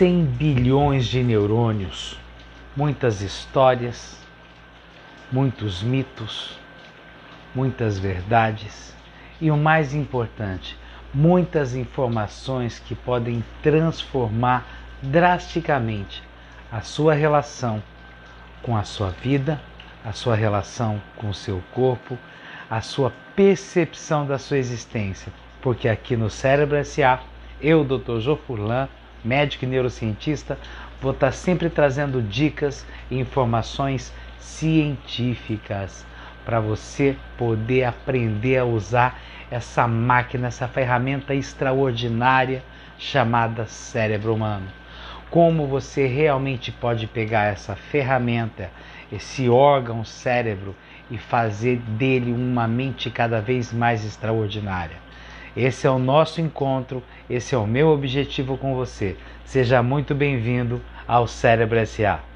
100 0.00 0.24
bilhões 0.24 1.04
de 1.04 1.22
neurônios, 1.22 2.18
muitas 2.74 3.20
histórias, 3.20 4.16
muitos 5.30 5.82
mitos, 5.82 6.58
muitas 7.54 7.98
verdades 7.98 8.94
e 9.42 9.50
o 9.50 9.58
mais 9.58 9.92
importante, 9.92 10.74
muitas 11.12 11.74
informações 11.74 12.78
que 12.78 12.94
podem 12.94 13.44
transformar 13.62 14.64
drasticamente 15.02 16.22
a 16.72 16.80
sua 16.80 17.12
relação 17.12 17.82
com 18.62 18.78
a 18.78 18.84
sua 18.84 19.10
vida, 19.10 19.60
a 20.02 20.12
sua 20.12 20.34
relação 20.34 20.98
com 21.14 21.28
o 21.28 21.34
seu 21.34 21.62
corpo, 21.74 22.16
a 22.70 22.80
sua 22.80 23.12
percepção 23.36 24.24
da 24.24 24.38
sua 24.38 24.56
existência. 24.56 25.30
Porque 25.60 25.90
aqui 25.90 26.16
no 26.16 26.30
Cérebro 26.30 26.82
SA, 26.86 27.20
eu, 27.60 27.84
Dr. 27.84 28.18
Jô 28.20 28.36
Furlan, 28.36 28.88
médico 29.24 29.64
e 29.64 29.68
neurocientista, 29.68 30.58
vou 31.00 31.12
estar 31.12 31.32
sempre 31.32 31.68
trazendo 31.70 32.22
dicas 32.22 32.86
e 33.10 33.18
informações 33.18 34.12
científicas 34.38 36.04
para 36.44 36.60
você 36.60 37.16
poder 37.36 37.84
aprender 37.84 38.58
a 38.58 38.64
usar 38.64 39.20
essa 39.50 39.86
máquina, 39.86 40.48
essa 40.48 40.66
ferramenta 40.66 41.34
extraordinária 41.34 42.62
chamada 42.98 43.66
cérebro 43.66 44.34
humano. 44.34 44.66
Como 45.30 45.66
você 45.66 46.06
realmente 46.06 46.72
pode 46.72 47.06
pegar 47.06 47.44
essa 47.44 47.76
ferramenta, 47.76 48.70
esse 49.12 49.48
órgão 49.48 50.04
cérebro 50.04 50.74
e 51.10 51.18
fazer 51.18 51.76
dele 51.76 52.32
uma 52.32 52.66
mente 52.66 53.10
cada 53.10 53.40
vez 53.40 53.72
mais 53.72 54.04
extraordinária. 54.04 54.96
Esse 55.56 55.86
é 55.86 55.90
o 55.90 55.98
nosso 55.98 56.40
encontro, 56.40 57.02
esse 57.28 57.54
é 57.54 57.58
o 57.58 57.66
meu 57.66 57.88
objetivo 57.88 58.56
com 58.56 58.74
você. 58.74 59.16
Seja 59.44 59.82
muito 59.82 60.14
bem-vindo 60.14 60.80
ao 61.08 61.26
Cérebro 61.26 61.84
SA. 61.86 62.29